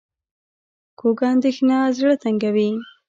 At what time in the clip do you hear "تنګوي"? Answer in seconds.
2.23-2.69